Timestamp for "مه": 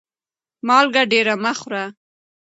1.43-1.51